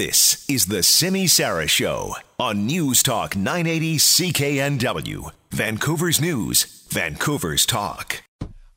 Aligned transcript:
This 0.00 0.48
is 0.48 0.64
the 0.64 0.82
Simi 0.82 1.26
Sara 1.26 1.66
Show 1.66 2.14
on 2.38 2.64
News 2.64 3.02
Talk 3.02 3.36
980 3.36 3.98
CKNW, 3.98 5.30
Vancouver's 5.50 6.18
News, 6.18 6.86
Vancouver's 6.88 7.66
Talk. 7.66 8.22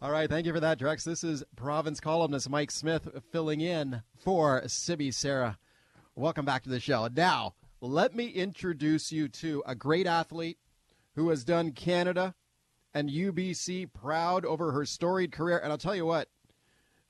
All 0.02 0.12
right, 0.12 0.30
thank 0.30 0.46
you 0.46 0.52
for 0.52 0.60
that, 0.60 0.78
Drex. 0.78 1.06
This 1.06 1.24
is 1.24 1.42
province 1.56 2.02
columnist 2.02 2.50
Mike 2.50 2.72
Smyth 2.72 3.08
filling 3.32 3.62
in 3.62 4.04
for 4.18 4.64
Simi 4.68 5.12
Sara. 5.12 5.58
Welcome 6.14 6.44
back 6.44 6.62
to 6.64 6.70
the 6.70 6.82
show. 6.82 7.08
Now, 7.16 7.54
let 7.80 8.14
me 8.14 8.28
introduce 8.28 9.14
you 9.14 9.30
to 9.30 9.64
a 9.66 9.76
great 9.76 10.08
athlete 10.08 10.58
who 11.16 11.30
has 11.30 11.46
done 11.46 11.72
Canada 11.72 12.36
and 12.94 13.10
UBC 13.10 13.94
proud 13.94 14.44
over 14.44 14.74
her 14.74 14.84
storied 14.84 15.32
career. 15.32 15.60
And 15.60 15.72
I'll 15.72 15.78
tell 15.78 15.96
you 15.96 16.06
what, 16.06 16.28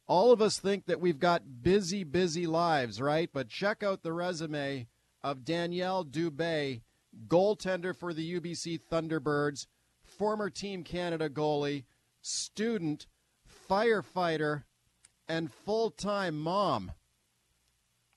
all 0.07 0.31
of 0.31 0.41
us 0.41 0.59
think 0.59 0.85
that 0.85 0.99
we've 0.99 1.19
got 1.19 1.63
busy, 1.63 2.03
busy 2.03 2.45
lives, 2.45 3.01
right? 3.01 3.29
But 3.33 3.49
check 3.49 3.83
out 3.83 4.03
the 4.03 4.13
resume 4.13 4.87
of 5.23 5.45
Danielle 5.45 6.03
Dubé, 6.03 6.81
goaltender 7.27 7.95
for 7.95 8.13
the 8.13 8.39
UBC 8.39 8.79
Thunderbirds, 8.91 9.67
former 10.03 10.49
Team 10.49 10.83
Canada 10.83 11.29
goalie, 11.29 11.85
student, 12.21 13.07
firefighter, 13.69 14.63
and 15.27 15.51
full 15.51 15.89
time 15.89 16.37
mom. 16.37 16.91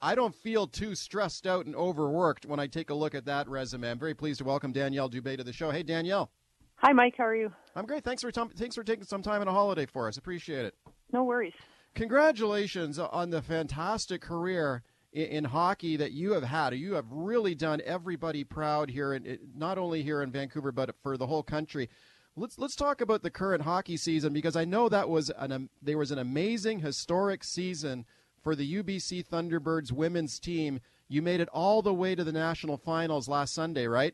I 0.03 0.15
don't 0.15 0.35
feel 0.35 0.67
too 0.67 0.95
stressed 0.95 1.47
out 1.47 1.67
and 1.67 1.75
overworked 1.75 2.45
when 2.45 2.61
I 2.61 2.67
take 2.67 2.91
a 2.91 2.95
look 2.95 3.15
at 3.15 3.25
that 3.27 3.49
resume. 3.49 3.91
I'm 3.91 3.99
very 3.99 4.15
pleased 4.15 4.39
to 4.39 4.45
welcome 4.45 4.73
Danielle 4.73 5.09
Dubé 5.09 5.37
to 5.39 5.45
the 5.45 5.53
show. 5.53 5.71
Hey, 5.71 5.83
Danielle. 5.83 6.31
Hi, 6.77 6.93
Mike. 6.93 7.15
How 7.17 7.25
are 7.25 7.35
you? 7.35 7.51
I'm 7.75 7.87
great. 7.87 8.05
Thanks 8.05 8.23
for 8.23 8.31
thanks 8.31 8.75
for 8.75 8.85
taking 8.85 9.05
some 9.05 9.23
time 9.23 9.41
on 9.41 9.49
a 9.49 9.53
holiday 9.53 9.87
for 9.87 10.09
us. 10.09 10.19
Appreciate 10.19 10.67
it. 10.67 10.75
No 11.13 11.25
worries. 11.25 11.55
Congratulations 11.97 12.99
on 12.99 13.31
the 13.31 13.41
fantastic 13.41 14.21
career 14.21 14.83
in, 15.15 15.25
in, 15.29 15.45
hockey 15.45 15.97
that 15.97 16.13
you 16.13 16.33
have 16.33 16.43
had. 16.43 16.75
You 16.75 16.93
have 16.93 17.07
really 17.11 17.55
done 17.55 17.81
everybody 17.87 18.45
proud 18.45 18.91
here, 18.91 19.15
and 19.15 19.39
not 19.57 19.79
only 19.79 20.03
here 20.03 20.21
in 20.21 20.31
Vancouver, 20.31 20.73
but 20.73 20.95
for 21.03 21.17
the 21.17 21.27
whole 21.27 21.43
country. 21.43 21.89
Let's 22.37 22.59
let's 22.59 22.77
talk 22.77 23.01
about 23.01 23.23
the 23.23 23.31
current 23.31 23.63
hockey 23.63 23.97
season 23.97 24.35
because 24.35 24.57
I 24.57 24.67
know 24.67 24.91
that 24.91 25.09
was 25.09 25.31
an 25.39 25.53
um, 25.53 25.71
there 25.81 25.97
was 25.97 26.11
an 26.11 26.19
amazing 26.19 26.81
historic 26.81 27.43
season 27.43 28.05
for 28.43 28.55
the 28.55 28.83
UBC 28.83 29.27
Thunderbirds 29.27 29.91
women's 29.91 30.39
team. 30.39 30.81
You 31.09 31.23
made 31.23 31.41
it 31.41 31.49
all 31.49 31.81
the 31.81 31.95
way 31.95 32.15
to 32.15 32.25
the 32.25 32.33
national 32.33 32.77
finals 32.77 33.27
last 33.27 33.55
Sunday, 33.55 33.87
right? 33.87 34.13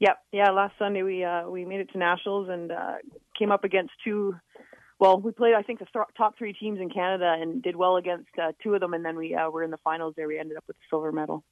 Yep, 0.00 0.18
yeah. 0.32 0.50
Last 0.50 0.74
Sunday 0.78 1.02
we 1.02 1.24
uh, 1.24 1.48
we 1.48 1.64
made 1.64 1.80
it 1.80 1.90
to 1.92 1.98
nationals 1.98 2.50
and 2.50 2.70
uh, 2.72 2.96
came 3.38 3.50
up 3.50 3.64
against 3.64 3.92
two 4.04 4.34
well, 4.98 5.20
we 5.20 5.32
played 5.32 5.54
I 5.54 5.62
think 5.62 5.78
the 5.78 5.86
th- 5.92 6.06
top 6.16 6.36
three 6.38 6.52
teams 6.52 6.80
in 6.80 6.90
Canada 6.90 7.36
and 7.38 7.62
did 7.62 7.76
well 7.76 7.96
against 7.96 8.28
uh, 8.40 8.52
two 8.62 8.74
of 8.74 8.80
them, 8.80 8.94
and 8.94 9.04
then 9.04 9.16
we 9.16 9.34
uh, 9.34 9.50
were 9.50 9.62
in 9.62 9.70
the 9.70 9.78
finals 9.78 10.14
there. 10.16 10.26
We 10.26 10.38
ended 10.38 10.56
up 10.56 10.64
with 10.66 10.76
the 10.76 10.82
silver 10.90 11.12
medal. 11.12 11.44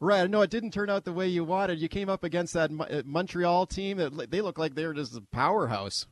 Right. 0.00 0.28
No, 0.28 0.42
it 0.42 0.50
didn't 0.50 0.72
turn 0.72 0.90
out 0.90 1.04
the 1.04 1.12
way 1.12 1.28
you 1.28 1.44
wanted. 1.44 1.78
You 1.78 1.88
came 1.88 2.08
up 2.08 2.24
against 2.24 2.54
that 2.54 2.72
uh, 2.72 3.02
Montreal 3.04 3.66
team. 3.66 3.98
That 3.98 4.30
they 4.30 4.40
look 4.40 4.58
like 4.58 4.74
they're 4.74 4.92
just 4.92 5.16
a 5.16 5.20
powerhouse. 5.20 6.06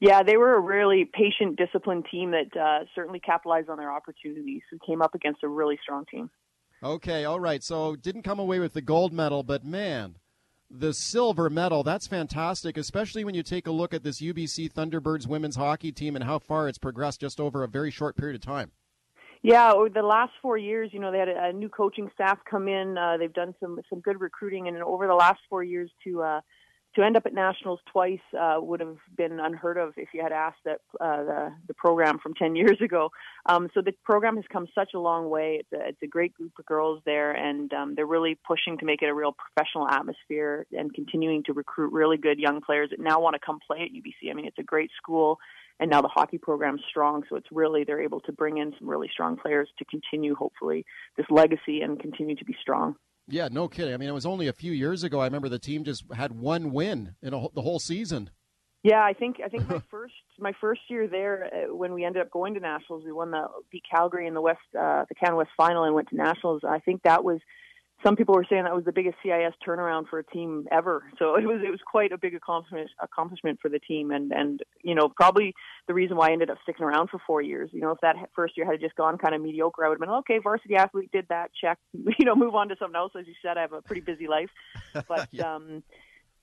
Yeah, 0.00 0.22
they 0.22 0.36
were 0.36 0.54
a 0.54 0.60
really 0.60 1.04
patient, 1.04 1.56
disciplined 1.56 2.06
team 2.08 2.30
that 2.30 2.56
uh, 2.56 2.84
certainly 2.94 3.18
capitalized 3.18 3.68
on 3.68 3.78
their 3.78 3.90
opportunities. 3.90 4.62
We 4.70 4.78
came 4.86 5.02
up 5.02 5.16
against 5.16 5.42
a 5.42 5.48
really 5.48 5.78
strong 5.82 6.04
team. 6.08 6.30
Okay, 6.82 7.24
all 7.24 7.40
right. 7.40 7.64
So 7.64 7.96
didn't 7.96 8.22
come 8.22 8.38
away 8.38 8.60
with 8.60 8.72
the 8.72 8.80
gold 8.80 9.12
medal, 9.12 9.42
but 9.42 9.64
man, 9.64 10.14
the 10.70 10.92
silver 10.92 11.48
medal. 11.48 11.82
That's 11.82 12.06
fantastic, 12.06 12.76
especially 12.76 13.24
when 13.24 13.34
you 13.34 13.42
take 13.42 13.66
a 13.66 13.70
look 13.70 13.94
at 13.94 14.02
this 14.02 14.20
UBC 14.20 14.72
Thunderbirds 14.72 15.26
women's 15.26 15.56
hockey 15.56 15.92
team 15.92 16.14
and 16.14 16.24
how 16.24 16.38
far 16.38 16.68
it's 16.68 16.78
progressed 16.78 17.20
just 17.20 17.40
over 17.40 17.62
a 17.62 17.68
very 17.68 17.90
short 17.90 18.16
period 18.16 18.36
of 18.36 18.42
time. 18.42 18.72
Yeah, 19.42 19.72
over 19.72 19.88
the 19.88 20.02
last 20.02 20.32
four 20.42 20.58
years, 20.58 20.90
you 20.92 20.98
know, 20.98 21.12
they 21.12 21.18
had 21.18 21.28
a, 21.28 21.52
new 21.52 21.68
coaching 21.68 22.10
staff 22.12 22.38
come 22.50 22.66
in. 22.66 22.98
Uh, 22.98 23.16
they've 23.18 23.32
done 23.32 23.54
some 23.60 23.78
some 23.88 24.00
good 24.00 24.20
recruiting, 24.20 24.66
and 24.66 24.82
over 24.82 25.06
the 25.06 25.14
last 25.14 25.40
four 25.48 25.62
years, 25.62 25.90
to 26.04 26.22
uh, 26.22 26.40
to 26.96 27.02
end 27.04 27.16
up 27.16 27.26
at 27.26 27.34
nationals 27.34 27.80
twice 27.92 28.20
uh, 28.38 28.56
would 28.58 28.80
have 28.80 28.96
been 29.16 29.38
unheard 29.40 29.76
of 29.76 29.92
if 29.96 30.08
you 30.14 30.22
had 30.22 30.32
asked 30.32 30.60
that 30.64 30.80
uh, 31.00 31.22
the 31.24 31.52
the 31.68 31.74
program 31.74 32.18
from 32.18 32.34
10 32.34 32.56
years 32.56 32.80
ago. 32.82 33.10
Um, 33.46 33.68
so 33.74 33.80
the 33.82 33.92
program 34.04 34.36
has 34.36 34.44
come 34.52 34.66
such 34.74 34.90
a 34.94 34.98
long 34.98 35.28
way. 35.28 35.60
It's 35.60 35.72
a, 35.72 35.88
it's 35.88 36.02
a 36.02 36.06
great 36.06 36.34
group 36.34 36.52
of 36.58 36.66
girls 36.66 37.02
there, 37.04 37.32
and 37.32 37.72
um, 37.72 37.94
they're 37.94 38.06
really 38.06 38.38
pushing 38.46 38.78
to 38.78 38.84
make 38.84 39.02
it 39.02 39.08
a 39.08 39.14
real 39.14 39.34
professional 39.34 39.88
atmosphere 39.88 40.66
and 40.72 40.92
continuing 40.94 41.42
to 41.44 41.52
recruit 41.52 41.92
really 41.92 42.16
good 42.16 42.38
young 42.38 42.60
players 42.60 42.90
that 42.90 43.00
now 43.00 43.20
want 43.20 43.34
to 43.34 43.40
come 43.44 43.58
play 43.66 43.82
at 43.82 43.90
UBC. 43.90 44.30
I 44.30 44.34
mean, 44.34 44.46
it's 44.46 44.58
a 44.58 44.64
great 44.64 44.90
school. 44.96 45.38
And 45.80 45.90
now 45.90 46.02
the 46.02 46.08
hockey 46.08 46.38
program's 46.38 46.80
strong, 46.90 47.22
so 47.28 47.36
it's 47.36 47.46
really 47.52 47.84
they're 47.84 48.02
able 48.02 48.20
to 48.22 48.32
bring 48.32 48.58
in 48.58 48.74
some 48.78 48.88
really 48.88 49.08
strong 49.12 49.36
players 49.36 49.68
to 49.78 49.84
continue, 49.84 50.34
hopefully, 50.34 50.84
this 51.16 51.26
legacy 51.30 51.82
and 51.82 52.00
continue 52.00 52.34
to 52.34 52.44
be 52.44 52.56
strong. 52.60 52.96
Yeah, 53.28 53.48
no 53.50 53.68
kidding. 53.68 53.92
I 53.92 53.96
mean, 53.98 54.08
it 54.08 54.12
was 54.12 54.26
only 54.26 54.48
a 54.48 54.52
few 54.52 54.72
years 54.72 55.04
ago. 55.04 55.20
I 55.20 55.24
remember 55.24 55.48
the 55.48 55.58
team 55.58 55.84
just 55.84 56.04
had 56.14 56.32
one 56.32 56.72
win 56.72 57.14
in 57.22 57.34
a, 57.34 57.48
the 57.54 57.62
whole 57.62 57.78
season. 57.78 58.30
Yeah, 58.82 59.02
I 59.04 59.12
think 59.12 59.36
I 59.44 59.48
think 59.48 59.68
my 59.68 59.82
first 59.90 60.14
my 60.38 60.52
first 60.60 60.80
year 60.88 61.06
there 61.08 61.50
uh, 61.52 61.74
when 61.74 61.92
we 61.92 62.04
ended 62.04 62.22
up 62.22 62.30
going 62.30 62.54
to 62.54 62.60
nationals, 62.60 63.04
we 63.04 63.12
won 63.12 63.30
the 63.30 63.46
beat 63.70 63.84
Calgary 63.90 64.26
in 64.26 64.34
the 64.34 64.40
West 64.40 64.60
uh, 64.78 65.04
the 65.08 65.14
Canada 65.14 65.36
West 65.36 65.50
final 65.56 65.84
and 65.84 65.94
went 65.94 66.08
to 66.08 66.16
nationals. 66.16 66.62
I 66.66 66.78
think 66.78 67.02
that 67.02 67.22
was 67.22 67.40
some 68.04 68.14
people 68.14 68.34
were 68.34 68.46
saying 68.48 68.64
that 68.64 68.74
was 68.74 68.84
the 68.84 68.92
biggest 68.92 69.16
CIS 69.22 69.54
turnaround 69.66 70.08
for 70.08 70.20
a 70.20 70.24
team 70.24 70.66
ever. 70.70 71.02
So 71.18 71.34
it 71.34 71.44
was 71.44 71.60
it 71.64 71.70
was 71.70 71.80
quite 71.84 72.12
a 72.12 72.18
big 72.18 72.34
accomplishment 72.34 72.90
accomplishment 73.02 73.58
for 73.60 73.68
the 73.68 73.80
team, 73.80 74.12
and 74.12 74.30
and 74.32 74.60
you 74.82 74.94
know 74.94 75.08
probably 75.08 75.54
the 75.88 75.94
reason 75.94 76.16
why 76.16 76.28
I 76.28 76.32
ended 76.32 76.50
up 76.50 76.58
sticking 76.62 76.84
around 76.84 77.10
for 77.10 77.20
four 77.26 77.42
years. 77.42 77.70
You 77.72 77.80
know, 77.80 77.90
if 77.90 78.00
that 78.02 78.16
first 78.36 78.56
year 78.56 78.70
had 78.70 78.80
just 78.80 78.94
gone 78.94 79.18
kind 79.18 79.34
of 79.34 79.42
mediocre, 79.42 79.84
I 79.84 79.88
would 79.88 79.96
have 79.96 80.00
been 80.00 80.16
okay. 80.18 80.38
Varsity 80.38 80.76
athlete 80.76 81.10
did 81.12 81.26
that, 81.28 81.50
check. 81.60 81.78
You 82.18 82.24
know, 82.24 82.34
move 82.34 82.54
on 82.54 82.68
to 82.68 82.76
something 82.78 82.96
else. 82.96 83.12
As 83.18 83.26
you 83.26 83.34
said, 83.42 83.58
I 83.58 83.62
have 83.62 83.72
a 83.72 83.82
pretty 83.82 84.02
busy 84.02 84.28
life, 84.28 84.50
but. 85.08 85.28
yeah. 85.32 85.54
um 85.54 85.82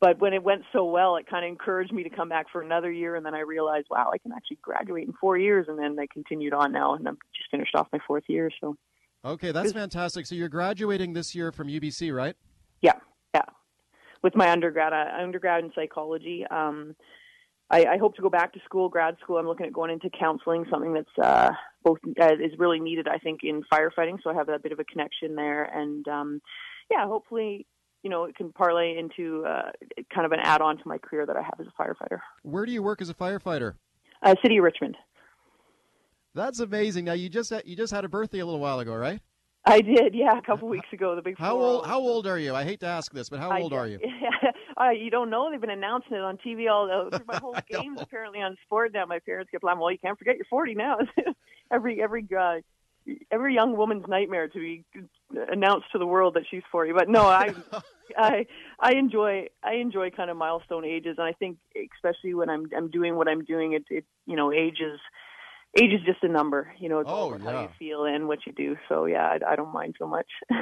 but 0.01 0.19
when 0.19 0.33
it 0.33 0.43
went 0.43 0.63
so 0.73 0.83
well, 0.83 1.15
it 1.15 1.25
kind 1.25 1.45
of 1.45 1.49
encouraged 1.49 1.93
me 1.93 2.03
to 2.03 2.09
come 2.09 2.27
back 2.27 2.47
for 2.51 2.61
another 2.61 2.91
year. 2.91 3.15
And 3.15 3.25
then 3.25 3.33
I 3.33 3.39
realized, 3.39 3.87
wow, 3.89 4.11
I 4.13 4.17
can 4.17 4.33
actually 4.33 4.59
graduate 4.61 5.07
in 5.07 5.13
four 5.13 5.37
years. 5.37 5.67
And 5.69 5.79
then 5.79 5.97
I 5.97 6.05
continued 6.11 6.53
on 6.53 6.73
now, 6.73 6.95
and 6.95 7.07
I'm 7.07 7.17
just 7.33 7.49
finished 7.49 7.73
off 7.75 7.87
my 7.93 7.99
fourth 8.05 8.25
year. 8.27 8.51
So 8.59 8.75
Okay, 9.25 9.51
that's 9.51 9.71
fantastic. 9.71 10.27
So 10.27 10.35
you're 10.35 10.49
graduating 10.49 11.13
this 11.13 11.33
year 11.33 11.51
from 11.51 11.67
UBC, 11.67 12.15
right? 12.15 12.35
Yeah, 12.81 12.93
yeah. 13.33 13.41
With 14.21 14.35
my 14.35 14.51
undergrad, 14.51 14.93
uh, 14.93 15.07
undergrad 15.19 15.63
in 15.63 15.71
psychology. 15.73 16.45
Um, 16.51 16.95
I, 17.71 17.85
I 17.85 17.97
hope 17.97 18.15
to 18.17 18.21
go 18.21 18.29
back 18.29 18.53
to 18.53 18.59
school, 18.63 18.87
grad 18.87 19.17
school. 19.23 19.37
I'm 19.37 19.47
looking 19.47 19.65
at 19.65 19.73
going 19.73 19.89
into 19.89 20.11
counseling, 20.11 20.65
something 20.69 20.93
that's 20.93 21.17
uh, 21.19 21.49
both 21.83 21.97
uh, 22.21 22.33
is 22.33 22.51
really 22.59 22.79
needed, 22.79 23.07
I 23.07 23.17
think, 23.17 23.39
in 23.43 23.63
firefighting. 23.73 24.19
So 24.23 24.29
I 24.29 24.35
have 24.35 24.49
a 24.49 24.59
bit 24.59 24.71
of 24.71 24.79
a 24.79 24.83
connection 24.83 25.35
there, 25.35 25.63
and 25.63 26.07
um, 26.07 26.41
yeah, 26.91 27.07
hopefully, 27.07 27.65
you 28.03 28.11
know, 28.11 28.25
it 28.25 28.35
can 28.35 28.51
parlay 28.53 28.95
into 28.95 29.43
uh, 29.45 29.71
kind 30.13 30.27
of 30.27 30.33
an 30.33 30.39
add-on 30.43 30.77
to 30.77 30.83
my 30.85 30.99
career 30.99 31.25
that 31.25 31.35
I 31.35 31.41
have 31.41 31.59
as 31.59 31.65
a 31.65 31.81
firefighter. 31.81 32.19
Where 32.43 32.67
do 32.67 32.71
you 32.71 32.83
work 32.83 33.01
as 33.01 33.09
a 33.09 33.15
firefighter? 33.15 33.73
Uh, 34.21 34.35
City 34.43 34.57
of 34.57 34.63
Richmond. 34.63 34.95
That's 36.35 36.59
amazing. 36.59 37.05
Now 37.05 37.13
you 37.13 37.29
just 37.29 37.49
had, 37.49 37.63
you 37.65 37.75
just 37.75 37.93
had 37.93 38.03
a 38.03 38.09
birthday 38.09 38.39
a 38.39 38.45
little 38.45 38.59
while 38.59 38.79
ago, 38.79 38.93
right? 38.93 39.21
I 39.67 39.81
did, 39.81 40.13
yeah, 40.13 40.37
a 40.37 40.41
couple 40.43 40.67
weeks 40.67 40.87
ago. 40.93 41.15
The 41.15 41.23
big. 41.23 41.39
How 41.39 41.57
old? 41.57 41.87
How 41.87 41.97
old 41.97 42.27
are 42.27 42.37
you? 42.37 42.53
I 42.53 42.63
hate 42.63 42.81
to 42.81 42.85
ask 42.85 43.11
this, 43.11 43.29
but 43.29 43.39
how 43.39 43.49
I 43.49 43.61
old 43.61 43.73
are 43.73 43.87
you? 43.87 43.99
uh, 44.79 44.91
you 44.91 45.09
don't 45.09 45.31
know. 45.31 45.49
They've 45.49 45.59
been 45.59 45.71
announcing 45.71 46.13
it 46.13 46.21
on 46.21 46.37
TV 46.37 46.69
all 46.69 46.91
uh, 46.91 47.17
through 47.17 47.25
my 47.25 47.37
whole 47.37 47.55
games. 47.69 47.99
Apparently 47.99 48.41
on 48.41 48.57
sport 48.63 48.93
now. 48.93 49.05
My 49.07 49.17
parents 49.19 49.49
kept 49.49 49.63
laughing. 49.63 49.79
Well, 49.81 49.91
you 49.91 49.97
can't 49.97 50.19
forget 50.19 50.35
you're 50.35 50.45
40 50.45 50.75
now. 50.75 50.97
every 51.71 51.99
every 51.99 52.27
uh, 52.37 52.57
every 53.31 53.55
young 53.55 53.75
woman's 53.75 54.05
nightmare 54.07 54.47
to 54.49 54.59
be 54.59 54.83
announced 55.51 55.87
to 55.93 55.97
the 55.97 56.05
world 56.05 56.35
that 56.35 56.43
she's 56.51 56.63
40. 56.71 56.91
But 56.91 57.09
no, 57.09 57.21
I 57.21 57.55
I 58.15 58.45
I 58.79 58.93
enjoy 58.93 59.47
I 59.63 59.75
enjoy 59.75 60.11
kind 60.11 60.29
of 60.29 60.37
milestone 60.37 60.85
ages, 60.85 61.15
and 61.17 61.25
I 61.25 61.33
think 61.33 61.57
especially 61.95 62.35
when 62.35 62.51
I'm 62.51 62.69
I'm 62.77 62.91
doing 62.91 63.15
what 63.15 63.27
I'm 63.27 63.43
doing, 63.43 63.73
it 63.73 63.85
it 63.89 64.05
you 64.27 64.35
know 64.35 64.51
ages 64.51 64.99
age 65.75 65.91
is 65.91 66.01
just 66.05 66.23
a 66.23 66.27
number. 66.27 66.73
You 66.79 66.89
know, 66.89 66.99
it's 66.99 67.09
oh, 67.09 67.13
all 67.13 67.39
yeah. 67.39 67.51
how 67.51 67.61
you 67.63 67.69
feel 67.77 68.05
and 68.05 68.27
what 68.27 68.39
you 68.45 68.53
do. 68.53 68.75
So 68.89 69.05
yeah, 69.05 69.25
I, 69.25 69.53
I 69.53 69.55
don't 69.55 69.73
mind 69.73 69.95
so 69.99 70.07
much. 70.07 70.27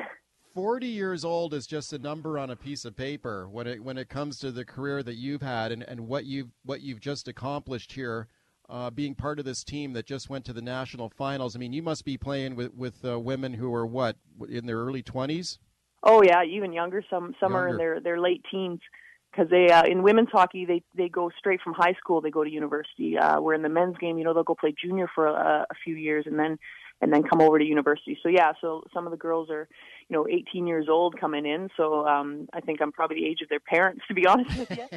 40 0.54 0.86
years 0.86 1.26
old 1.26 1.54
is 1.54 1.66
just 1.66 1.94
a 1.94 1.98
number 1.98 2.38
on 2.38 2.52
a 2.52 2.56
piece 2.56 2.86
of 2.86 2.96
paper 2.96 3.50
when 3.50 3.66
it 3.66 3.84
when 3.84 3.98
it 3.98 4.08
comes 4.08 4.38
to 4.40 4.52
the 4.52 4.64
career 4.64 5.02
that 5.02 5.16
you've 5.16 5.42
had 5.42 5.72
and, 5.72 5.82
and 5.84 6.02
what 6.08 6.26
you've 6.26 6.50
what 6.64 6.82
you've 6.82 7.00
just 7.00 7.28
accomplished 7.28 7.94
here 7.94 8.28
uh, 8.70 8.90
being 8.90 9.16
part 9.16 9.40
of 9.40 9.46
this 9.46 9.64
team 9.64 9.94
that 9.94 10.06
just 10.06 10.30
went 10.30 10.46
to 10.46 10.54
the 10.54 10.62
national 10.62 11.10
finals. 11.10 11.56
I 11.56 11.60
mean, 11.60 11.74
you 11.74 11.84
must 11.84 12.06
be 12.06 12.18
playing 12.18 12.56
with 12.56 12.74
with 12.74 13.04
uh, 13.04 13.20
women 13.20 13.54
who 13.54 13.74
are 13.74 13.86
what 13.86 14.18
in 14.48 14.66
their 14.66 14.78
early 14.78 15.04
20s. 15.04 15.58
Oh 16.04 16.22
yeah, 16.24 16.44
even 16.44 16.72
younger. 16.72 17.04
Some 17.10 17.36
some 17.40 17.54
younger. 17.54 17.58
are 17.58 17.68
in 17.70 17.78
their 17.78 18.00
their 18.00 18.20
late 18.20 18.44
teens 18.52 18.80
because 19.34 19.50
they 19.50 19.70
uh, 19.70 19.84
in 19.84 20.04
women's 20.04 20.30
hockey 20.32 20.66
they 20.66 20.84
they 20.96 21.10
go 21.10 21.32
straight 21.38 21.62
from 21.62 21.74
high 21.74 21.94
school 21.94 22.22
they 22.22 22.30
go 22.30 22.44
to 22.44 22.50
university 22.50 23.18
uh 23.18 23.40
where 23.42 23.56
in 23.56 23.62
the 23.62 23.70
men's 23.70 23.98
game 23.98 24.18
you 24.18 24.24
know 24.24 24.34
they'll 24.34 24.44
go 24.44 24.56
play 24.56 24.74
junior 24.80 25.10
for 25.14 25.28
a, 25.28 25.66
a 25.70 25.76
few 25.84 25.96
years 25.96 26.26
and 26.28 26.38
then 26.38 26.58
and 27.02 27.12
then 27.12 27.24
come 27.24 27.42
over 27.42 27.60
to 27.60 27.66
university. 27.66 28.18
So 28.24 28.30
yeah 28.30 28.54
so 28.62 28.84
some 28.94 29.06
of 29.06 29.12
the 29.12 29.18
girls 29.18 29.50
are 29.50 29.68
you 30.08 30.16
know 30.16 30.28
18 30.28 30.68
years 30.68 30.88
old 30.90 31.20
coming 31.20 31.46
in. 31.46 31.70
So 31.76 32.08
um 32.08 32.48
i 32.54 32.60
think 32.60 32.82
i'm 32.82 32.92
probably 32.92 33.18
the 33.18 33.26
age 33.26 33.42
of 33.42 33.50
their 33.50 33.60
parents 33.60 34.04
to 34.08 34.14
be 34.14 34.28
honest 34.28 34.58
with 34.58 34.72
you. 34.72 34.88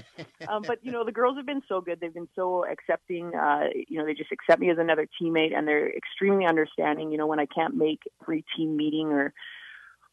Um 0.48 0.62
but 0.66 0.78
you 0.82 0.92
know 0.92 1.04
the 1.04 1.12
girls 1.12 1.36
have 1.36 1.46
been 1.46 1.62
so 1.68 1.80
good. 1.80 2.00
They've 2.00 2.12
been 2.12 2.28
so 2.34 2.64
accepting 2.66 3.34
uh 3.34 3.68
you 3.88 3.98
know 3.98 4.04
they 4.04 4.14
just 4.14 4.32
accept 4.32 4.60
me 4.60 4.70
as 4.70 4.78
another 4.78 5.08
teammate 5.20 5.56
and 5.56 5.66
they're 5.66 5.90
extremely 5.94 6.46
understanding. 6.46 7.10
You 7.10 7.18
know 7.18 7.26
when 7.26 7.40
i 7.40 7.46
can't 7.46 7.74
make 7.74 8.00
every 8.22 8.44
team 8.56 8.76
meeting 8.76 9.08
or 9.08 9.32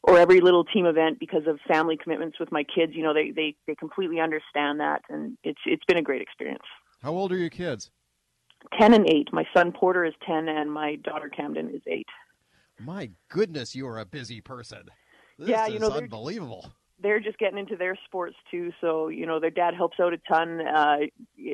or 0.06 0.18
every 0.18 0.40
little 0.40 0.64
team 0.64 0.84
event 0.84 1.18
because 1.18 1.46
of 1.46 1.58
family 1.66 1.96
commitments 1.96 2.38
with 2.38 2.52
my 2.52 2.62
kids. 2.62 2.92
You 2.94 3.02
know, 3.02 3.14
they 3.14 3.30
they 3.30 3.54
they 3.66 3.74
completely 3.74 4.20
understand 4.20 4.80
that, 4.80 5.02
and 5.08 5.36
it's 5.42 5.60
it's 5.66 5.84
been 5.86 5.96
a 5.96 6.02
great 6.02 6.20
experience. 6.20 6.64
How 7.02 7.12
old 7.12 7.32
are 7.32 7.38
your 7.38 7.50
kids? 7.50 7.90
Ten 8.78 8.94
and 8.94 9.08
eight. 9.08 9.28
My 9.32 9.44
son 9.56 9.72
Porter 9.72 10.04
is 10.04 10.14
ten, 10.26 10.48
and 10.48 10.70
my 10.70 10.96
daughter 10.96 11.28
Camden 11.28 11.70
is 11.70 11.82
eight. 11.86 12.08
My 12.78 13.10
goodness, 13.28 13.74
you 13.74 13.86
are 13.86 13.98
a 13.98 14.04
busy 14.04 14.40
person. 14.40 14.84
This 15.38 15.48
yeah, 15.48 15.66
you 15.66 15.78
know, 15.78 15.88
they're, 15.88 16.02
unbelievable. 16.02 16.70
They're 17.00 17.20
just 17.20 17.38
getting 17.38 17.58
into 17.58 17.76
their 17.76 17.96
sports 18.04 18.36
too, 18.50 18.72
so 18.80 19.08
you 19.08 19.26
know 19.26 19.40
their 19.40 19.50
dad 19.50 19.74
helps 19.74 19.98
out 20.00 20.12
a 20.12 20.18
ton. 20.28 20.60
Uh, 20.60 20.96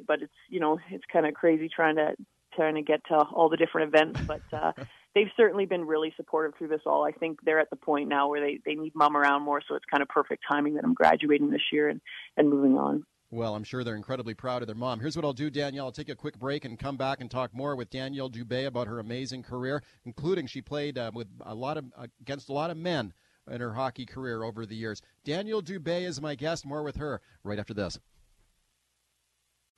but 0.06 0.22
it's 0.22 0.32
you 0.48 0.58
know 0.58 0.78
it's 0.90 1.04
kind 1.12 1.26
of 1.26 1.34
crazy 1.34 1.68
trying 1.68 1.96
to 1.96 2.14
trying 2.54 2.74
to 2.74 2.82
get 2.82 3.00
to 3.06 3.14
all 3.14 3.48
the 3.48 3.56
different 3.56 3.94
events. 3.94 4.20
But 4.26 4.42
uh, 4.52 4.72
they've 5.14 5.30
certainly 5.36 5.66
been 5.66 5.84
really 5.84 6.12
supportive 6.16 6.56
through 6.56 6.68
this 6.68 6.82
all. 6.86 7.04
I 7.04 7.12
think 7.12 7.40
they're 7.44 7.60
at 7.60 7.70
the 7.70 7.76
point 7.76 8.08
now 8.08 8.28
where 8.28 8.40
they 8.40 8.60
they 8.64 8.74
need 8.74 8.94
mom 8.94 9.16
around 9.16 9.42
more, 9.42 9.60
so 9.66 9.74
it's 9.74 9.84
kind 9.90 10.02
of 10.02 10.08
perfect 10.08 10.44
timing 10.50 10.74
that 10.74 10.84
I'm 10.84 10.94
graduating 10.94 11.50
this 11.50 11.62
year 11.72 11.88
and 11.88 12.00
and 12.36 12.48
moving 12.48 12.76
on. 12.78 13.04
Well, 13.32 13.54
I'm 13.54 13.62
sure 13.62 13.84
they're 13.84 13.94
incredibly 13.94 14.34
proud 14.34 14.62
of 14.62 14.66
their 14.66 14.74
mom. 14.74 14.98
Here's 14.98 15.14
what 15.14 15.24
I'll 15.24 15.32
do, 15.32 15.50
Danielle. 15.50 15.86
I'll 15.86 15.92
take 15.92 16.08
a 16.08 16.16
quick 16.16 16.36
break 16.36 16.64
and 16.64 16.76
come 16.76 16.96
back 16.96 17.20
and 17.20 17.30
talk 17.30 17.54
more 17.54 17.76
with 17.76 17.88
Danielle 17.88 18.28
Dubé 18.28 18.66
about 18.66 18.88
her 18.88 18.98
amazing 18.98 19.44
career, 19.44 19.84
including 20.04 20.48
she 20.48 20.60
played 20.60 20.98
uh, 20.98 21.12
with 21.14 21.28
a 21.42 21.54
lot 21.54 21.76
of 21.76 21.84
against 22.20 22.48
a 22.48 22.52
lot 22.52 22.70
of 22.70 22.76
men 22.76 23.12
in 23.48 23.60
her 23.60 23.74
hockey 23.74 24.04
career 24.04 24.42
over 24.42 24.66
the 24.66 24.74
years. 24.74 25.00
Danielle 25.24 25.62
Dubé 25.62 26.02
is 26.02 26.20
my 26.20 26.34
guest. 26.34 26.66
More 26.66 26.82
with 26.82 26.96
her 26.96 27.20
right 27.44 27.58
after 27.58 27.74
this. 27.74 27.98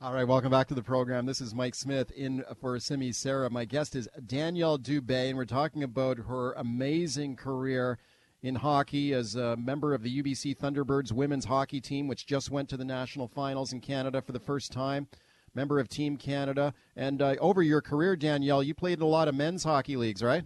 All 0.02 0.12
right, 0.12 0.26
welcome 0.26 0.50
back 0.50 0.66
to 0.66 0.75
the 0.75 0.82
program. 0.82 1.26
This 1.26 1.40
is 1.40 1.54
Mike 1.54 1.76
Smyth 1.76 2.10
in 2.10 2.44
for 2.60 2.76
Simi 2.81 3.12
Sara. 3.12 3.49
My 3.49 3.64
guest 3.64 3.94
is 3.94 4.08
Danielle 4.26 4.76
Dubé, 4.76 5.28
and 5.28 5.38
we're 5.38 5.44
talking 5.44 5.84
about 5.84 6.19
her 6.26 6.54
amazing 6.54 7.37
career 7.37 7.99
in 8.43 8.56
hockey 8.56 9.14
as 9.14 9.37
a 9.37 9.56
member 9.56 9.94
of 9.94 10.02
the 10.02 10.20
UBC 10.20 10.58
Thunderbirds 10.58 11.12
women's 11.12 11.44
hockey 11.44 11.81
team, 11.81 12.08
which 12.08 12.26
just 12.26 12.50
went 12.50 12.69
to 12.70 12.76
the 12.76 12.84
national 12.84 13.28
finals 13.28 13.72
in 13.72 13.81
Canada 13.81 14.20
for 14.20 14.32
the 14.32 14.40
first 14.40 14.72
time. 14.72 15.06
Member 15.54 15.78
of 15.78 15.88
Team 15.88 16.16
Canada. 16.16 16.75
And 16.96 17.22
uh, 17.22 17.37
over 17.38 17.62
your 17.62 17.81
career, 17.81 18.16
Danielle, 18.16 18.64
you 18.64 18.75
played 18.75 18.99
in 18.99 19.02
a 19.02 19.06
lot 19.06 19.28
of 19.28 19.37
men's 19.37 19.62
hockey 19.62 19.96
leagues, 19.96 20.20
right? 20.20 20.43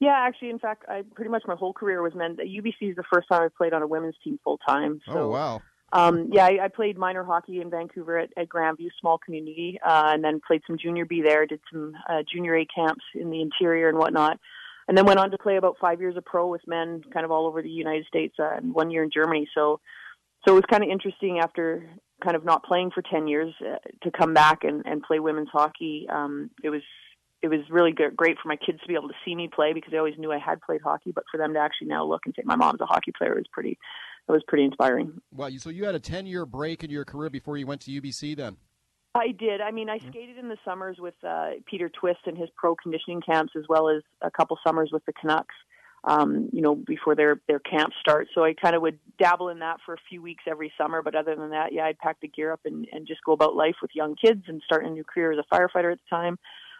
Yeah, 0.00 0.14
actually, 0.14 0.50
in 0.50 0.58
fact, 0.58 0.84
I 0.88 1.04
pretty 1.14 1.30
much 1.30 1.44
my 1.46 1.54
whole 1.54 1.72
career 1.72 2.02
was 2.02 2.14
men's. 2.14 2.36
UBC 2.36 2.90
is 2.90 2.96
the 2.96 3.04
first 3.10 3.28
time 3.32 3.44
I 3.44 3.48
played 3.56 3.72
on 3.72 3.80
a 3.80 3.86
women's 3.86 4.16
team 4.22 4.38
full 4.44 4.58
time. 4.58 5.00
So, 5.06 5.20
oh 5.20 5.28
wow! 5.30 5.62
Um, 5.92 6.28
yeah, 6.32 6.44
I, 6.44 6.64
I 6.64 6.68
played 6.68 6.96
minor 6.96 7.24
hockey 7.24 7.60
in 7.60 7.70
Vancouver 7.70 8.18
at, 8.18 8.30
at 8.36 8.48
Grandview, 8.48 8.90
small 9.00 9.18
community, 9.18 9.78
uh, 9.84 10.10
and 10.14 10.22
then 10.22 10.40
played 10.46 10.62
some 10.66 10.78
junior 10.78 11.04
B 11.04 11.22
there. 11.22 11.46
Did 11.46 11.60
some 11.72 11.94
uh, 12.08 12.22
junior 12.32 12.56
A 12.56 12.66
camps 12.66 13.04
in 13.14 13.30
the 13.30 13.40
interior 13.40 13.88
and 13.88 13.98
whatnot, 13.98 14.38
and 14.86 14.96
then 14.96 15.04
went 15.04 15.18
on 15.18 15.32
to 15.32 15.38
play 15.38 15.56
about 15.56 15.76
five 15.80 16.00
years 16.00 16.16
of 16.16 16.24
pro 16.24 16.46
with 16.46 16.66
men, 16.66 17.02
kind 17.12 17.24
of 17.24 17.32
all 17.32 17.46
over 17.46 17.60
the 17.60 17.68
United 17.68 18.06
States, 18.06 18.36
uh, 18.38 18.56
and 18.56 18.72
one 18.72 18.90
year 18.90 19.02
in 19.02 19.10
Germany. 19.12 19.48
So, 19.52 19.80
so 20.46 20.52
it 20.52 20.54
was 20.54 20.64
kind 20.70 20.84
of 20.84 20.90
interesting 20.90 21.40
after 21.40 21.88
kind 22.22 22.36
of 22.36 22.44
not 22.44 22.64
playing 22.64 22.92
for 22.92 23.02
ten 23.02 23.26
years 23.26 23.52
uh, 23.60 23.78
to 24.02 24.10
come 24.12 24.32
back 24.32 24.62
and, 24.62 24.86
and 24.86 25.02
play 25.02 25.18
women's 25.18 25.48
hockey. 25.52 26.06
Um, 26.08 26.50
it 26.62 26.70
was 26.70 26.82
it 27.42 27.48
was 27.48 27.60
really 27.70 27.92
good, 27.92 28.16
great 28.16 28.36
for 28.40 28.48
my 28.48 28.56
kids 28.56 28.80
to 28.82 28.86
be 28.86 28.94
able 28.94 29.08
to 29.08 29.14
see 29.24 29.34
me 29.34 29.48
play 29.48 29.72
because 29.72 29.90
they 29.90 29.98
always 29.98 30.18
knew 30.18 30.30
I 30.30 30.38
had 30.38 30.60
played 30.60 30.82
hockey, 30.82 31.10
but 31.10 31.24
for 31.30 31.38
them 31.38 31.54
to 31.54 31.58
actually 31.58 31.88
now 31.88 32.04
look 32.04 32.26
and 32.26 32.34
say 32.34 32.42
my 32.44 32.54
mom's 32.54 32.80
a 32.80 32.86
hockey 32.86 33.12
player 33.16 33.34
was 33.34 33.46
pretty 33.50 33.78
it 34.30 34.34
was 34.36 34.44
pretty 34.46 34.64
inspiring. 34.64 35.20
Well, 35.32 35.50
so 35.58 35.70
you 35.70 35.84
had 35.84 35.94
a 35.94 36.00
10 36.00 36.26
year 36.26 36.46
break 36.46 36.84
in 36.84 36.90
your 36.90 37.04
career 37.04 37.30
before 37.30 37.56
you 37.56 37.66
went 37.66 37.82
to 37.82 37.90
UBC 37.90 38.36
then? 38.36 38.56
I 39.14 39.32
did. 39.32 39.60
I 39.60 39.72
mean, 39.72 39.90
I 39.90 39.98
skated 39.98 40.38
in 40.38 40.48
the 40.48 40.56
summers 40.64 40.98
with 41.00 41.14
uh, 41.26 41.50
Peter 41.66 41.88
Twist 41.88 42.20
and 42.26 42.38
his 42.38 42.48
pro 42.56 42.76
conditioning 42.76 43.20
camps, 43.20 43.52
as 43.56 43.64
well 43.68 43.88
as 43.88 44.02
a 44.22 44.30
couple 44.30 44.56
summers 44.64 44.90
with 44.92 45.04
the 45.04 45.12
Canucks. 45.12 45.54
Um, 46.02 46.48
you 46.50 46.62
know, 46.62 46.74
before 46.74 47.14
their 47.14 47.42
their 47.46 47.58
camp 47.58 47.92
starts. 48.00 48.30
So 48.34 48.42
I 48.42 48.54
kind 48.54 48.74
of 48.74 48.80
would 48.80 48.98
dabble 49.18 49.50
in 49.50 49.58
that 49.58 49.80
for 49.84 49.92
a 49.92 49.98
few 50.08 50.22
weeks 50.22 50.44
every 50.46 50.72
summer. 50.78 51.02
But 51.02 51.14
other 51.14 51.36
than 51.36 51.50
that, 51.50 51.74
yeah, 51.74 51.84
I'd 51.84 51.98
pack 51.98 52.20
the 52.22 52.28
gear 52.28 52.52
up 52.52 52.60
and, 52.64 52.86
and 52.90 53.06
just 53.06 53.22
go 53.22 53.32
about 53.32 53.54
life 53.54 53.74
with 53.82 53.90
young 53.94 54.16
kids 54.16 54.44
and 54.46 54.62
start 54.64 54.86
a 54.86 54.88
new 54.88 55.04
career 55.04 55.32
as 55.32 55.38
a 55.38 55.54
firefighter 55.54 55.92
at 55.92 55.98
the 55.98 56.08
time. 56.16 56.38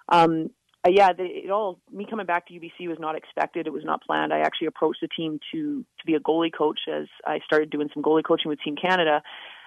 Um, 0.08 0.48
uh, 0.86 0.90
yeah, 0.90 1.12
the, 1.12 1.24
it 1.24 1.50
all 1.50 1.78
me 1.92 2.06
coming 2.08 2.26
back 2.26 2.46
to 2.48 2.54
UBC 2.54 2.88
was 2.88 2.98
not 2.98 3.14
expected. 3.14 3.66
It 3.66 3.72
was 3.72 3.84
not 3.84 4.02
planned. 4.02 4.32
I 4.32 4.40
actually 4.40 4.68
approached 4.68 5.00
the 5.02 5.08
team 5.08 5.38
to 5.52 5.84
to 5.98 6.06
be 6.06 6.14
a 6.14 6.20
goalie 6.20 6.52
coach 6.56 6.80
as 6.90 7.06
I 7.26 7.40
started 7.44 7.70
doing 7.70 7.90
some 7.92 8.02
goalie 8.02 8.24
coaching 8.24 8.48
with 8.48 8.60
Team 8.64 8.76
Canada, 8.80 9.22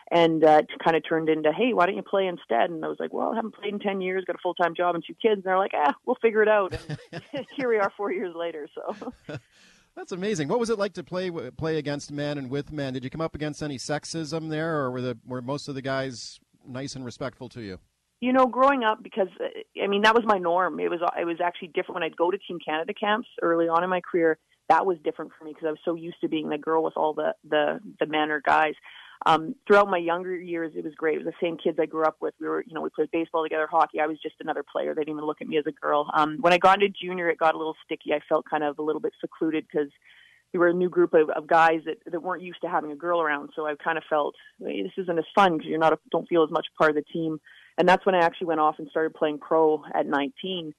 and 0.10 0.44
uh, 0.44 0.62
it 0.64 0.70
kind 0.84 0.98
of 0.98 1.04
turned 1.08 1.30
into, 1.30 1.52
hey, 1.52 1.74
why 1.74 1.86
don't 1.86 1.96
you 1.96 2.02
play 2.02 2.26
instead? 2.26 2.72
And 2.72 2.84
I 2.84 2.88
was 2.88 2.98
like, 3.00 3.14
well, 3.14 3.32
I 3.32 3.36
haven't 3.36 3.54
played 3.54 3.74
in 3.74 3.80
ten 3.80 4.02
years, 4.02 4.26
got 4.26 4.36
a 4.36 4.40
full 4.42 4.56
time 4.56 4.74
job 4.76 4.96
and 4.96 5.04
two 5.06 5.14
kids. 5.14 5.36
And 5.36 5.44
they're 5.44 5.58
like, 5.58 5.74
ah, 5.76 5.94
we'll 6.06 6.18
figure 6.22 6.42
it 6.42 6.50
out. 6.50 6.76
And 7.12 7.46
here 7.56 7.70
we 7.70 7.78
are, 7.78 7.92
four 7.96 8.12
years 8.12 8.34
later. 8.36 8.68
So. 8.74 9.14
That's 9.96 10.12
amazing. 10.12 10.48
What 10.48 10.60
was 10.60 10.72
it 10.72 10.80
like 10.80 10.94
to 10.94 11.04
play 11.04 11.30
play 11.30 11.78
against 11.78 12.12
men 12.12 12.40
and 12.40 12.50
with 12.50 12.72
men? 12.72 12.94
Did 12.94 13.04
you 13.04 13.12
come 13.12 13.22
up 13.22 13.36
against 13.36 13.62
any 13.62 13.78
sexism 13.78 14.50
there, 14.50 14.78
or 14.78 14.90
were 14.90 15.02
the 15.02 15.18
were 15.28 15.44
most 15.44 15.68
of 15.68 15.76
the 15.76 15.84
guys 15.84 16.40
nice 16.68 16.96
and 16.96 17.06
respectful 17.06 17.50
to 17.50 17.62
you? 17.62 17.78
You 18.24 18.32
know, 18.32 18.48
growing 18.48 18.86
up 18.86 19.04
because 19.04 19.28
I 19.82 19.88
mean 19.88 20.04
that 20.04 20.16
was 20.16 20.24
my 20.26 20.38
norm. 20.38 20.80
It 20.80 20.90
was 20.90 21.02
it 21.20 21.26
was 21.26 21.42
actually 21.44 21.68
different 21.70 21.96
when 21.96 22.04
I'd 22.04 22.16
go 22.16 22.32
to 22.32 22.38
Team 22.38 22.58
Canada 22.66 22.94
camps 22.94 23.28
early 23.42 23.68
on 23.68 23.84
in 23.84 23.90
my 23.90 24.00
career. 24.00 24.38
That 24.70 24.86
was 24.86 24.98
different 25.04 25.32
for 25.38 25.44
me 25.44 25.52
because 25.52 25.68
I 25.68 25.72
was 25.72 25.80
so 25.84 25.96
used 25.96 26.22
to 26.22 26.30
being 26.30 26.48
the 26.48 26.58
girl 26.58 26.84
with 26.84 26.94
all 26.96 27.14
the 27.14 27.36
the 27.44 27.82
the 28.00 28.06
men 28.06 28.32
or 28.32 28.40
guys. 28.40 28.76
Um, 29.26 29.56
throughout 29.68 29.90
my 29.90 29.98
younger 29.98 30.36
years, 30.36 30.72
it 30.74 30.86
was 30.86 30.94
great. 30.96 31.16
It 31.16 31.26
was 31.26 31.34
the 31.34 31.46
same 31.46 31.58
kids 31.58 31.78
I 31.82 31.86
grew 31.86 32.04
up 32.04 32.18
with. 32.22 32.34
We 32.40 32.48
were, 32.48 32.64
you 32.66 32.74
know, 32.74 32.82
we 32.82 32.90
played 32.90 33.12
baseball 33.12 33.44
together, 33.44 33.68
hockey. 33.70 34.00
I 34.00 34.08
was 34.08 34.18
just 34.22 34.36
another 34.42 34.64
player. 34.70 34.94
They 34.94 35.02
didn't 35.02 35.16
even 35.16 35.26
look 35.26 35.42
at 35.42 35.48
me 35.48 35.58
as 35.58 35.66
a 35.66 35.72
girl. 35.72 36.10
Um, 36.14 36.38
when 36.42 36.52
I 36.52 36.58
got 36.58 36.82
into 36.82 36.94
junior, 37.02 37.30
it 37.30 37.38
got 37.38 37.56
a 37.56 37.58
little 37.58 37.76
sticky. 37.86 38.14
I 38.14 38.20
felt 38.28 38.50
kind 38.50 38.64
of 38.64 38.80
a 38.80 38.82
little 38.82 39.00
bit 39.00 39.14
secluded 39.22 39.66
because 39.66 39.90
we 40.54 40.60
were 40.60 40.68
a 40.68 40.74
new 40.74 40.90
group 40.90 41.14
of, 41.14 41.30
of 41.30 41.48
guys 41.48 41.82
that, 41.86 41.98
that 42.12 42.22
weren't 42.22 42.44
used 42.44 42.62
to 42.62 42.70
having 42.70 42.92
a 42.92 42.98
girl 42.98 43.22
around. 43.22 43.52
So 43.56 43.66
I 43.66 43.76
kind 43.76 43.98
of 43.98 44.04
felt 44.10 44.36
this 44.60 44.92
isn't 44.98 45.18
as 45.18 45.26
fun 45.34 45.58
because 45.58 45.70
you're 45.70 45.80
not 45.80 45.94
a, 45.94 46.00
don't 46.12 46.28
feel 46.28 46.44
as 46.44 46.52
much 46.52 46.68
part 46.78 46.90
of 46.90 46.96
the 46.96 47.04
team 47.14 47.40
and 47.78 47.88
that's 47.88 48.06
when 48.06 48.16
I 48.16 48.20
actually 48.20 48.48
went 48.48 48.60
off 48.60 48.76
and 48.80 48.88
started 48.90 49.14
playing 49.14 49.40
pro 49.40 49.84
at 49.94 50.06
19 50.06 50.74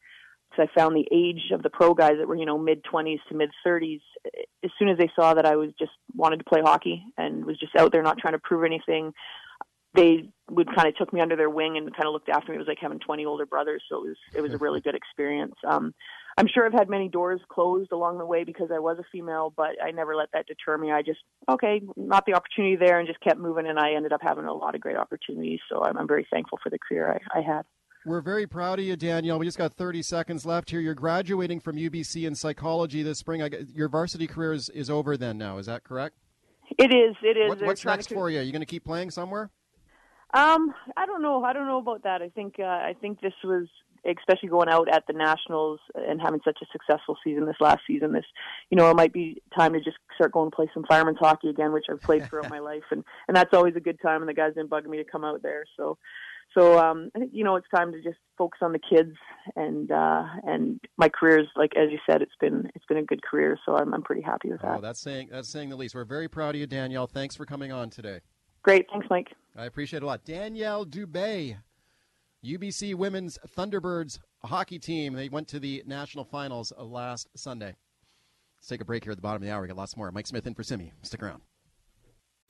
because 0.51 0.69
I 0.69 0.79
found 0.79 0.95
the 0.95 1.09
age 1.13 1.51
of 1.53 1.63
the 1.63 1.71
pro 1.71 1.95
guys 1.95 2.15
that 2.19 2.29
were 2.29 2.37
you 2.37 2.47
know 2.47 2.59
mid 2.59 2.83
20s 2.85 3.19
to 3.29 3.35
mid 3.35 3.51
30s 3.67 4.01
as 4.63 4.71
soon 4.79 4.89
as 4.89 4.99
they 4.99 5.11
saw 5.17 5.35
that 5.35 5.47
I 5.47 5.57
was 5.57 5.71
just 5.79 5.93
wanted 6.15 6.39
to 6.39 6.45
play 6.45 6.61
hockey 6.63 7.05
and 7.17 7.45
was 7.45 7.59
just 7.59 7.77
out 7.77 7.93
there 7.93 8.03
not 8.03 8.19
trying 8.19 8.35
to 8.35 8.41
prove 8.41 8.65
anything 8.65 9.13
they 9.95 10.29
would 10.51 10.75
kind 10.75 10.89
of 10.89 10.97
took 10.97 11.13
me 11.13 11.21
under 11.21 11.37
their 11.37 11.51
wing 11.51 11.77
and 11.77 11.95
kind 11.95 12.07
of 12.07 12.13
looked 12.13 12.29
after 12.29 12.51
me. 12.51 12.57
It 12.57 12.59
was 12.59 12.69
like 12.69 12.79
having 12.81 12.99
20 12.99 13.25
older 13.27 13.47
brothers, 13.47 13.83
so 13.89 13.99
it 13.99 14.09
was 14.09 14.17
it 14.35 14.41
was 14.41 14.53
a 14.53 14.59
really 14.59 14.81
good 14.81 14.97
experience. 14.97 15.55
Um, 15.67 15.95
I'm 16.37 16.49
sure 16.53 16.67
I've 16.67 16.73
had 16.73 16.89
many 16.89 17.09
doors 17.09 17.41
closed 17.49 17.93
along 17.93 18.19
the 18.19 18.27
way 18.27 18.45
because 18.45 18.71
I 18.75 18.79
was 18.81 18.99
a 18.99 19.05
female, 19.13 19.53
but 19.57 19.71
I 19.83 19.93
never 19.93 20.17
let 20.17 20.31
that 20.33 20.47
deter 20.47 20.77
me. 20.77 20.91
I 20.91 21.03
just 21.03 21.21
okay, 21.49 21.83
not 21.97 22.27
the 22.27 22.35
opportunity 22.35 22.77
there, 22.77 22.99
and 22.99 23.07
just 23.07 23.21
kept 23.21 23.39
moving. 23.39 23.67
And 23.67 23.79
I 23.79 23.95
ended 23.95 24.13
up 24.13 24.21
having 24.23 24.45
a 24.45 24.53
lot 24.53 24.75
of 24.75 24.81
great 24.81 24.97
opportunities. 24.97 25.61
So 25.71 25.83
I'm, 25.85 25.97
I'm 25.97 26.09
very 26.09 26.27
thankful 26.31 26.59
for 26.63 26.71
the 26.71 26.79
career 26.79 27.21
I, 27.35 27.39
I 27.39 27.43
had. 27.43 27.63
We're 28.07 28.21
very 28.21 28.47
proud 28.47 28.79
of 28.79 28.85
you, 28.85 28.97
Danielle. 28.97 29.39
We 29.39 29.47
just 29.47 29.57
got 29.57 29.73
30 29.73 30.03
seconds 30.03 30.45
left 30.45 30.69
here. 30.69 30.79
You're 30.79 30.95
graduating 30.95 31.61
from 31.61 31.77
UBC 31.77 32.27
in 32.27 32.35
psychology 32.35 33.03
this 33.03 33.19
spring. 33.19 33.43
your 33.73 33.89
varsity 33.89 34.27
career 34.27 34.53
is, 34.53 34.69
is 34.69 34.91
over 34.91 35.17
then 35.17 35.39
now. 35.39 35.57
Is 35.57 35.67
that 35.67 35.85
correct? 35.85 36.17
It 36.79 36.95
is. 36.95 37.17
It 37.23 37.39
is. 37.39 37.49
What, 37.49 37.63
what's 37.63 37.85
next 37.85 38.09
to... 38.09 38.15
for 38.15 38.29
you? 38.29 38.41
Are 38.41 38.43
you 38.43 38.53
going 38.53 38.61
to 38.61 38.67
keep 38.67 38.85
playing 38.85 39.11
somewhere? 39.11 39.51
Um, 40.35 40.75
I 40.97 41.07
don't 41.07 41.23
know. 41.23 41.45
I 41.45 41.53
don't 41.53 41.67
know 41.67 41.79
about 41.79 42.03
that. 42.03 42.21
I 42.21 42.29
think 42.29 42.57
uh, 42.59 42.65
I 42.65 42.95
think 43.01 43.21
this 43.21 43.35
was 43.45 43.69
especially 44.07 44.49
going 44.49 44.69
out 44.69 44.89
at 44.89 45.05
the 45.07 45.13
nationals 45.13 45.81
and 45.95 46.21
having 46.21 46.41
such 46.45 46.59
a 46.63 46.67
successful 46.73 47.17
season 47.25 47.47
this 47.47 47.57
last 47.61 47.81
season. 47.87 48.13
This, 48.13 48.25
you 48.71 48.77
know, 48.77 48.91
it 48.91 48.97
might 48.97 49.13
be 49.13 49.43
time 49.57 49.73
to 49.73 49.81
just 49.81 49.97
start 50.15 50.33
going 50.33 50.51
to 50.51 50.55
play 50.55 50.69
some 50.75 50.85
fireman's 50.89 51.19
hockey 51.19 51.49
again, 51.49 51.73
which 51.73 51.87
I've 51.91 52.01
played 52.01 52.27
throughout 52.27 52.51
my 52.51 52.59
life, 52.61 52.85
and 52.91 53.05
and 53.29 53.37
that's 53.37 53.55
always 53.55 53.77
a 53.77 53.81
good 53.81 54.01
time. 54.01 54.23
And 54.23 54.29
the 54.29 54.35
guys 54.35 54.55
didn't 54.55 54.71
bug 54.71 54.87
me 54.87 54.99
to 54.99 55.05
come 55.05 55.25
out 55.25 55.43
there, 55.43 55.65
so. 55.77 55.99
So 56.53 56.79
um, 56.79 57.11
I 57.17 57.19
think 57.19 57.33
you 57.35 57.43
know 57.43 57.57
it's 57.57 57.67
time 57.75 57.91
to 57.91 58.01
just 58.01 58.19
focus 58.39 58.61
on 58.63 58.73
the 58.73 58.79
kids 58.79 59.17
and 59.57 59.91
uh, 59.91 60.25
and 60.45 60.79
my 60.97 61.09
career 61.09 61.41
is 61.41 61.47
like 61.57 61.73
as 61.77 61.91
you 61.91 61.99
said 62.09 62.23
it's 62.23 62.37
been 62.41 62.71
it's 62.77 62.85
been 62.85 62.99
a 62.99 63.03
good 63.03 63.25
career 63.25 63.59
so 63.67 63.77
I'm 63.77 63.93
I'm 63.93 64.03
pretty 64.03 64.23
happy 64.23 64.51
with 64.51 64.61
that. 64.61 64.77
Oh, 64.79 64.81
that's 64.81 65.01
saying 65.01 65.31
that's 65.33 65.49
saying 65.49 65.71
the 65.71 65.77
least. 65.77 65.97
We're 65.97 66.05
very 66.05 66.29
proud 66.29 66.55
of 66.55 66.61
you, 66.61 66.69
Danielle. 66.69 67.09
Thanks 67.09 67.35
for 67.35 67.45
coming 67.45 67.73
on 67.73 67.91
today. 67.91 68.21
Great. 68.63 68.87
Thanks, 68.91 69.07
Mike. 69.11 69.29
I 69.57 69.67
appreciate 69.67 69.99
it 69.99 70.05
a 70.05 70.07
lot. 70.07 70.25
Danielle 70.25 70.87
Dubé, 70.87 71.57
UBC 72.45 72.95
Women's 72.95 73.39
Thunderbirds 73.57 74.19
hockey 74.45 74.79
team. 74.79 75.15
They 75.15 75.29
went 75.31 75.49
to 75.49 75.59
the 75.59 75.83
national 75.87 76.25
finals 76.25 76.73
last 76.77 77.29
Sunday. 77.37 77.75
Let's 78.59 78.69
take 78.69 78.83
a 78.83 78.85
break 78.85 79.05
here 79.05 79.13
at 79.13 79.17
the 79.17 79.23
bottom 79.23 79.43
of 79.43 79.47
the 79.47 79.53
hour. 79.53 79.63
We 79.63 79.69
got 79.69 79.77
lots 79.77 79.97
more. 79.97 80.11
Mike 80.13 80.27
Smyth 80.27 80.47
in 80.47 80.55
for 80.55 80.63
Simi. 80.63 80.93
Stick 81.03 81.23
around. 81.23 81.43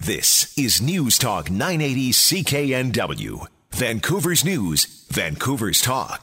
This 0.00 0.56
is 0.58 0.82
News 0.82 1.16
Talk 1.18 1.50
980 1.50 2.10
CKNW. 2.10 3.46
Vancouver's 3.70 4.44
News, 4.44 5.06
Vancouver's 5.10 5.80
Talk. 5.80 6.22